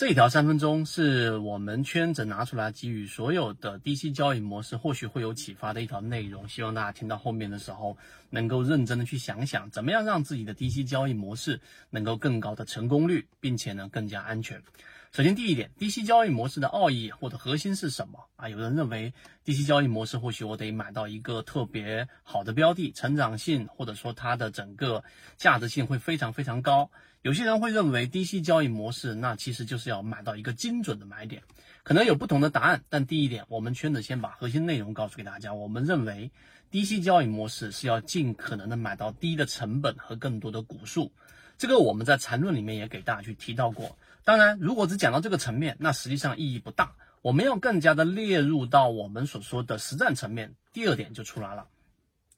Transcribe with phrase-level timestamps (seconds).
[0.00, 6.48] 这一条三分钟是我们圈子拿出来给予所有的低息交易模式，或许会有启发的一条内容。
[6.48, 7.94] 希望大家听到后面的时候，
[8.30, 11.60] 能够认真的去想想，怎么样让自己的低息交易模式
[11.90, 14.62] 能够更高的成功率，并且呢更加安全。
[15.12, 18.48] 首先，第一点，低息交易模式的奥义或者核心是什么啊？
[18.48, 19.12] 有人认为
[19.42, 25.02] 低息交易模式或许我得买到一个特别好的标的，成长性或者说它的整个
[25.36, 26.88] 价值性会非常非常高。
[27.22, 31.42] 有些人会认为低息交易模式那其实就是要买到一个精准的买点，
[31.82, 32.80] 可能有不同的答案。
[32.88, 35.52] 但第一点，我们圈子先把核心内容告诉给大家。
[35.52, 36.30] 我们认为
[36.70, 41.10] 低息交易模式是要尽可能的买到低的成本和更多的股数。
[41.58, 43.98] 这个我们在缠论里面也给大家去提到过。
[44.24, 46.92] 当然，如果只讲到这个层面，那实际上意义不大。
[47.22, 50.54] 我们要更加的列入到我们所说的实战层面。
[50.72, 51.66] 第二点就出来了，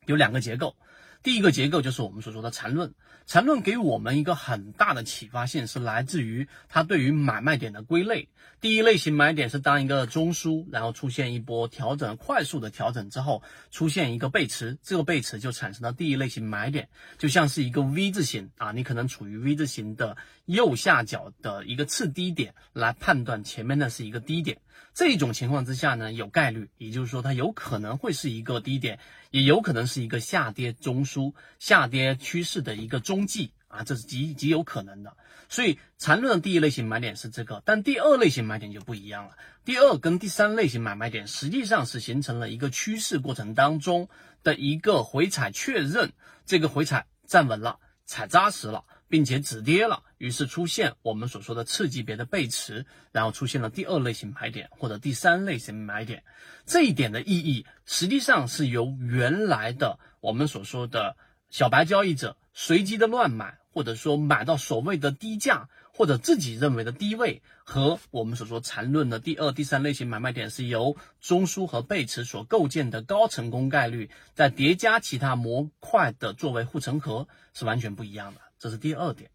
[0.06, 0.74] 有两个结构。
[1.22, 2.92] 第一个结构就是我们所说的缠论，
[3.26, 8.28] 缠论给我们一个很大的启发性，是来自于它对于买卖点的归类。
[8.60, 24.58] 第一类型买点是当一个中枢，然后出现一波调整，快速的调整之后，出现一个背驰，这个背驰就产生了第一类型买点，就像是一个 V 字形啊，你可能处于 V 字形的右下角的一个次低点，来判断前面的是一个低点。
[24.94, 28.98] 这种情况之下呢，有概率，也就是说它有可能会是一个低点，
[29.30, 35.14] 也有可能是一个下跌中枢、出下跌趋势的一个踪迹啊，这是极极有可能的。
[35.48, 39.36] 所以缠论的第一类型买点是这个，但第二类型买点就不一样了。
[39.64, 44.08] 第二跟第三类型买卖点实际上是形成了一个趋势过程当中
[44.42, 46.12] 的一个回踩确认，
[46.46, 48.84] 这个回踩站稳了，踩扎实了。
[49.12, 56.22] 并且止跌了，于是出现我们所说的次级别的背驰，然后出现了第二类型买点或者第三类型买点。
[56.64, 61.16] 这一点的意义实际上是由原来的我们所说的
[61.50, 78.40] 小白交易者随机的乱买，或者说买到所谓的低价或者自己认为的低位，和我们所说缠论的第二、第三类型买卖点是由中枢和背驰所构建的高成功概率，再叠加其他模块的作为护城河，是完全不一样的。
[78.60, 79.28] 这是第二点。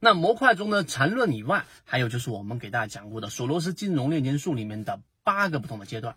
[0.00, 6.16] 那模块中的缠论以外，还有就是我们给大家讲过的索罗斯金融链接术里面的八个不同的阶段。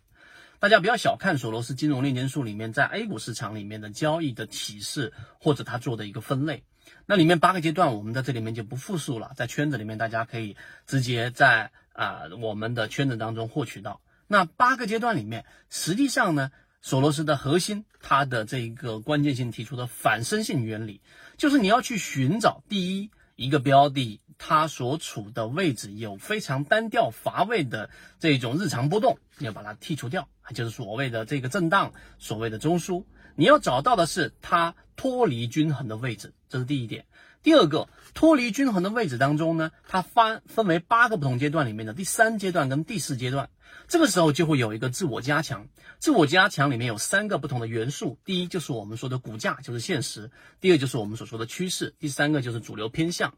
[0.60, 6.64] 大家不要小看索罗斯金融链接术里面在 A 股市场里面的交易的体式或者他做的一个分类。
[7.06, 10.56] 那里面八个阶段，我们在这里面就不复述了，在圈子里面大家可以
[10.88, 14.02] 直接在啊我们的圈子当中获取到。
[14.28, 16.52] 那八个阶段里面，实际上呢。
[16.86, 21.00] 索罗斯的核心，它的这一个关键性提出的反身性原理，
[21.38, 23.10] 就是你要去寻找第一
[23.44, 27.90] 一个标的，它所处的位置有非常单调乏味的
[28.20, 33.04] 这种日常波动，你要把它剔除掉，就是所谓的这个震荡，所谓的中枢。
[33.36, 37.06] 你要找到的是它脱离均衡的位置，这是第一点。
[37.44, 43.50] 第二个，脱离均衡的位置当中呢，它分分为八个不同阶段里面的第三阶段跟第四阶段。
[43.88, 45.68] 这个时候就会有一个自我加强，
[46.00, 50.30] 自我加强里面有三个不同的元素，第一就是我们说的骨架，就是现实；
[50.62, 53.34] 第二就是我们所说的趋势；第三个就是主流偏向。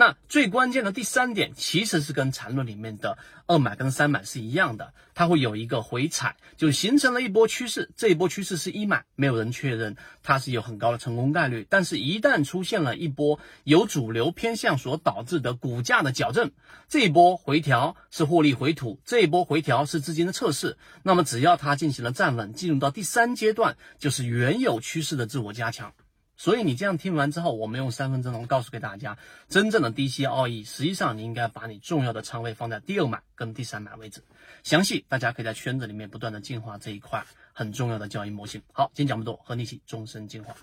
[0.00, 7.90] 那最关键的第三点，其实是跟缠论里面的二买跟三买是一样的，它会有一个回踩，就形成了一波趋势。
[7.98, 11.66] 这一波趋势是一买，没有人确认它是有很高的成功概率。
[11.68, 16.50] 但是，一旦出现了一波由主流偏向所导致的股价的矫正，
[16.88, 20.78] 这一波回调是获利回吐，这一波回调是资金的测试。
[21.02, 25.92] 那么，只要它进行了站稳，进入到第三阶段，就是原有趋势的自我加强。
[26.40, 29.18] 所以你这样听完之后，我们用三分钟告诉给大家，
[29.50, 34.24] 真正的低吸奥义，实际上你应该把你重要的仓位放在第二买跟第三买位置。
[34.62, 38.62] 详细大家可以在圈子里面不断的进化这一块很重要的交易模型。
[38.72, 40.54] 好，今天讲不多，和你一起终身进化。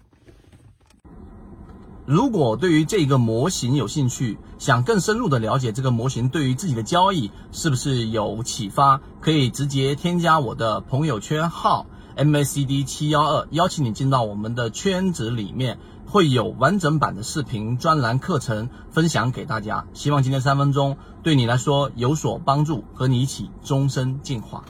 [2.07, 11.85] 如果对于这个模型有兴趣，想更深入的了解这个模型对于自己的交易是不是有启发，可以直接添加我的朋友圈号。
[12.17, 19.85] MACD 七幺二，邀请你进到我们的圈子里面，会有完整版的视频专栏课程分享给大家。
[19.93, 24.63] 希望今天三分钟对你来说有所帮助，和你一起终身进化。